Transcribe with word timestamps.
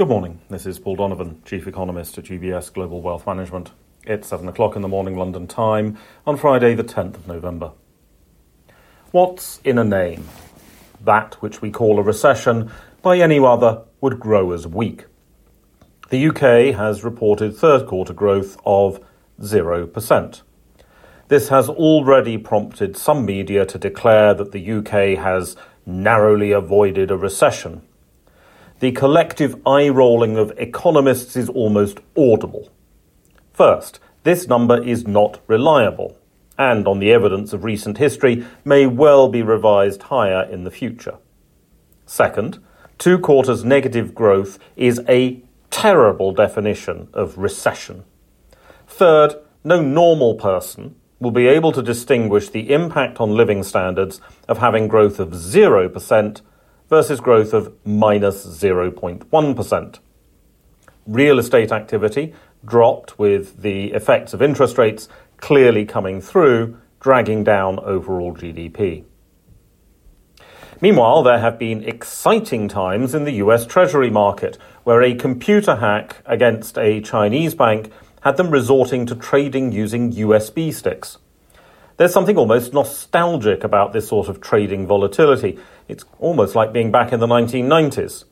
Good 0.00 0.08
morning. 0.08 0.40
This 0.48 0.64
is 0.64 0.78
Paul 0.78 0.96
Donovan, 0.96 1.42
Chief 1.44 1.66
Economist 1.66 2.16
at 2.16 2.24
UBS 2.24 2.72
Global 2.72 3.02
Wealth 3.02 3.26
Management. 3.26 3.72
It's 4.06 4.28
7 4.28 4.48
o'clock 4.48 4.74
in 4.74 4.80
the 4.80 4.88
morning 4.88 5.14
London 5.14 5.46
time 5.46 5.98
on 6.26 6.38
Friday, 6.38 6.74
the 6.74 6.82
10th 6.82 7.16
of 7.16 7.28
November. 7.28 7.72
What's 9.10 9.60
in 9.62 9.76
a 9.76 9.84
name? 9.84 10.26
That 11.04 11.34
which 11.42 11.60
we 11.60 11.70
call 11.70 11.98
a 11.98 12.02
recession 12.02 12.70
by 13.02 13.18
any 13.18 13.38
other 13.40 13.82
would 14.00 14.18
grow 14.18 14.52
as 14.52 14.66
weak. 14.66 15.04
The 16.08 16.28
UK 16.28 16.74
has 16.74 17.04
reported 17.04 17.54
third 17.54 17.86
quarter 17.86 18.14
growth 18.14 18.56
of 18.64 19.04
0%. 19.42 20.40
This 21.28 21.48
has 21.50 21.68
already 21.68 22.38
prompted 22.38 22.96
some 22.96 23.26
media 23.26 23.66
to 23.66 23.76
declare 23.76 24.32
that 24.32 24.52
the 24.52 24.72
UK 24.72 25.22
has 25.22 25.56
narrowly 25.84 26.52
avoided 26.52 27.10
a 27.10 27.18
recession 27.18 27.82
the 28.80 28.92
collective 28.92 29.60
eye 29.66 29.88
rolling 29.90 30.38
of 30.38 30.52
economists 30.56 31.36
is 31.36 31.50
almost 31.50 32.00
audible. 32.16 32.70
First, 33.52 34.00
this 34.22 34.48
number 34.48 34.82
is 34.82 35.06
not 35.06 35.38
reliable, 35.46 36.16
and 36.58 36.88
on 36.88 36.98
the 36.98 37.12
evidence 37.12 37.52
of 37.52 37.62
recent 37.62 37.98
history, 37.98 38.46
may 38.64 38.86
well 38.86 39.28
be 39.28 39.42
revised 39.42 40.04
higher 40.04 40.42
in 40.50 40.64
the 40.64 40.70
future. 40.70 41.18
Second, 42.06 42.58
two 42.98 43.18
quarters 43.18 43.64
negative 43.64 44.14
growth 44.14 44.58
is 44.76 45.00
a 45.08 45.42
terrible 45.70 46.32
definition 46.32 47.08
of 47.12 47.36
recession. 47.36 48.04
Third, 48.86 49.34
no 49.62 49.82
normal 49.82 50.36
person 50.36 50.96
will 51.20 51.30
be 51.30 51.48
able 51.48 51.72
to 51.72 51.82
distinguish 51.82 52.48
the 52.48 52.72
impact 52.72 53.20
on 53.20 53.36
living 53.36 53.62
standards 53.62 54.22
of 54.48 54.56
having 54.56 54.88
growth 54.88 55.20
of 55.20 55.30
0% 55.30 56.40
versus 56.90 57.20
growth 57.20 57.54
of 57.54 57.72
minus 57.86 58.44
0.1. 58.44 59.98
Real 61.06 61.38
estate 61.38 61.72
activity 61.72 62.34
dropped 62.64 63.18
with 63.18 63.62
the 63.62 63.92
effects 63.92 64.34
of 64.34 64.42
interest 64.42 64.76
rates 64.76 65.08
clearly 65.38 65.86
coming 65.86 66.20
through, 66.20 66.76
dragging 67.00 67.42
down 67.42 67.78
overall 67.78 68.34
GDP. 68.34 69.04
Meanwhile, 70.82 71.22
there 71.22 71.38
have 71.38 71.58
been 71.58 71.84
exciting 71.84 72.66
times 72.66 73.14
in 73.14 73.24
the 73.24 73.34
US 73.34 73.66
Treasury 73.66 74.10
market, 74.10 74.58
where 74.82 75.02
a 75.02 75.14
computer 75.14 75.76
hack 75.76 76.16
against 76.26 76.76
a 76.76 77.00
Chinese 77.00 77.54
bank 77.54 77.92
had 78.22 78.36
them 78.36 78.50
resorting 78.50 79.06
to 79.06 79.14
trading 79.14 79.72
using 79.72 80.12
USB 80.12 80.72
sticks. 80.74 81.18
There's 82.00 82.14
something 82.14 82.38
almost 82.38 82.72
nostalgic 82.72 83.62
about 83.62 83.92
this 83.92 84.08
sort 84.08 84.28
of 84.28 84.40
trading 84.40 84.86
volatility. 84.86 85.58
It's 85.86 86.06
almost 86.18 86.54
like 86.54 86.72
being 86.72 86.90
back 86.90 87.12
in 87.12 87.20
the 87.20 87.26
1990s. 87.26 88.24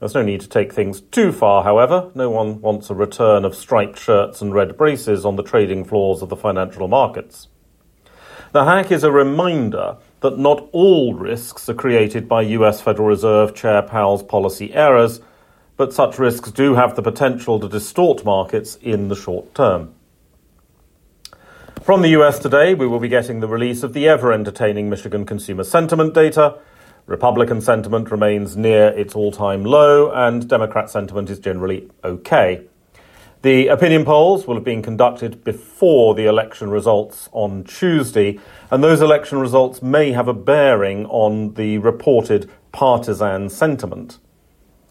There's 0.00 0.16
no 0.16 0.22
need 0.22 0.40
to 0.40 0.48
take 0.48 0.72
things 0.72 1.00
too 1.00 1.30
far, 1.30 1.62
however. 1.62 2.10
No 2.16 2.28
one 2.28 2.60
wants 2.60 2.90
a 2.90 2.96
return 2.96 3.44
of 3.44 3.54
striped 3.54 4.00
shirts 4.00 4.42
and 4.42 4.52
red 4.52 4.76
braces 4.76 5.24
on 5.24 5.36
the 5.36 5.44
trading 5.44 5.84
floors 5.84 6.22
of 6.22 6.28
the 6.28 6.34
financial 6.34 6.88
markets. 6.88 7.46
The 8.50 8.64
hack 8.64 8.90
is 8.90 9.04
a 9.04 9.12
reminder 9.12 9.98
that 10.18 10.36
not 10.36 10.68
all 10.72 11.14
risks 11.14 11.68
are 11.68 11.74
created 11.74 12.28
by 12.28 12.42
US 12.42 12.80
Federal 12.80 13.06
Reserve 13.06 13.54
Chair 13.54 13.80
Powell's 13.80 14.24
policy 14.24 14.74
errors, 14.74 15.20
but 15.76 15.92
such 15.92 16.18
risks 16.18 16.50
do 16.50 16.74
have 16.74 16.96
the 16.96 17.02
potential 17.02 17.60
to 17.60 17.68
distort 17.68 18.24
markets 18.24 18.74
in 18.82 19.06
the 19.06 19.14
short 19.14 19.54
term. 19.54 19.94
From 21.88 22.02
the 22.02 22.10
US 22.10 22.38
today, 22.38 22.74
we 22.74 22.86
will 22.86 22.98
be 23.00 23.08
getting 23.08 23.40
the 23.40 23.48
release 23.48 23.82
of 23.82 23.94
the 23.94 24.06
ever 24.10 24.30
entertaining 24.30 24.90
Michigan 24.90 25.24
consumer 25.24 25.64
sentiment 25.64 26.12
data. 26.12 26.58
Republican 27.06 27.62
sentiment 27.62 28.10
remains 28.10 28.58
near 28.58 28.88
its 28.88 29.14
all 29.14 29.32
time 29.32 29.64
low, 29.64 30.10
and 30.10 30.46
Democrat 30.46 30.90
sentiment 30.90 31.30
is 31.30 31.38
generally 31.38 31.88
okay. 32.04 32.66
The 33.40 33.68
opinion 33.68 34.04
polls 34.04 34.46
will 34.46 34.56
have 34.56 34.64
been 34.64 34.82
conducted 34.82 35.42
before 35.44 36.14
the 36.14 36.26
election 36.26 36.68
results 36.68 37.30
on 37.32 37.64
Tuesday, 37.64 38.38
and 38.70 38.84
those 38.84 39.00
election 39.00 39.38
results 39.38 39.80
may 39.80 40.12
have 40.12 40.28
a 40.28 40.34
bearing 40.34 41.06
on 41.06 41.54
the 41.54 41.78
reported 41.78 42.50
partisan 42.70 43.48
sentiment. 43.48 44.18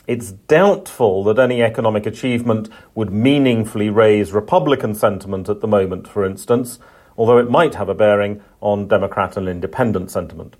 It's 0.08 0.32
doubtful 0.32 1.26
that 1.26 1.38
any 1.38 1.62
economic 1.62 2.06
achievement 2.06 2.70
would 2.96 3.12
meaningfully 3.12 3.90
raise 3.90 4.32
Republican 4.32 4.96
sentiment 4.96 5.50
at 5.50 5.60
the 5.60 5.68
moment, 5.68 6.08
for 6.08 6.26
instance, 6.26 6.80
although 7.18 7.38
it 7.38 7.52
might 7.52 7.76
have 7.76 7.90
a 7.90 7.94
bearing 7.94 8.42
on 8.62 8.88
Democrat 8.88 9.36
and 9.36 9.50
independent 9.50 10.10
sentiment. 10.10 10.56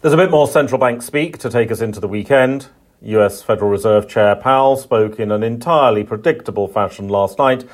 There's 0.00 0.14
a 0.14 0.18
bit 0.18 0.30
more 0.30 0.46
central 0.46 0.78
bank 0.78 1.02
speak 1.02 1.38
to 1.38 1.50
take 1.50 1.72
us 1.72 1.80
into 1.80 1.98
the 1.98 2.06
weekend. 2.06 2.68
US 3.02 3.42
Federal 3.42 3.70
Reserve 3.70 4.08
Chair 4.08 4.36
Powell 4.36 4.76
spoke 4.76 5.18
in 5.18 5.32
an 5.32 5.42
entirely 5.42 6.04
predictable 6.04 6.68
fashion 6.68 7.08
last 7.08 7.36
night, 7.36 7.64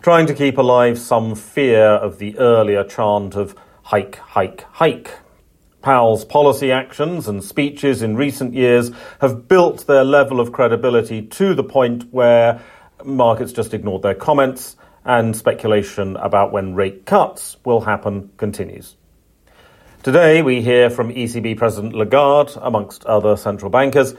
trying 0.00 0.26
to 0.26 0.34
keep 0.34 0.56
alive 0.56 0.98
some 0.98 1.34
fear 1.34 1.84
of 1.84 2.18
the 2.18 2.38
earlier 2.38 2.84
chant 2.84 3.34
of 3.36 3.54
hike, 3.82 4.16
hike, 4.16 4.62
hike 4.72 5.10
Powell's 5.84 6.24
policy 6.24 6.72
actions 6.72 7.28
and 7.28 7.44
speeches 7.44 8.00
in 8.00 8.16
recent 8.16 8.54
years 8.54 8.90
have 9.20 9.46
built 9.46 9.86
their 9.86 10.02
level 10.02 10.40
of 10.40 10.50
credibility 10.50 11.20
to 11.20 11.54
the 11.54 11.62
point 11.62 12.10
where 12.10 12.62
markets 13.04 13.52
just 13.52 13.74
ignored 13.74 14.00
their 14.00 14.14
comments 14.14 14.76
and 15.04 15.36
speculation 15.36 16.16
about 16.16 16.52
when 16.52 16.74
rate 16.74 17.04
cuts 17.04 17.58
will 17.66 17.82
happen 17.82 18.30
continues. 18.38 18.96
Today, 20.02 20.40
we 20.40 20.62
hear 20.62 20.88
from 20.88 21.12
ECB 21.12 21.58
President 21.58 21.92
Lagarde, 21.92 22.52
amongst 22.62 23.04
other 23.04 23.36
central 23.36 23.70
bankers. 23.70 24.14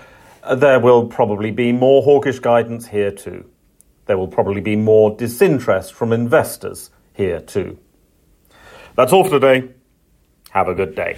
There 0.56 0.80
will 0.80 1.08
probably 1.08 1.50
be 1.50 1.72
more 1.72 2.04
hawkish 2.04 2.38
guidance 2.38 2.86
here 2.86 3.10
too. 3.10 3.44
There 4.06 4.20
will 4.20 4.28
probably 4.28 4.62
be 4.62 4.76
more 4.76 5.18
disinterest 5.18 5.96
from 5.96 6.14
investors 6.14 6.92
here 7.14 7.40
too. 7.40 7.80
That's 8.96 9.12
all 9.12 9.24
for 9.24 9.40
today. 9.40 9.72
Have 10.52 10.68
a 10.68 10.76
good 10.76 10.94
day. 10.94 11.18